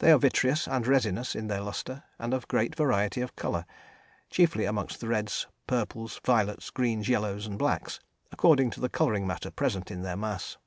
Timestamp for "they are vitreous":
0.00-0.68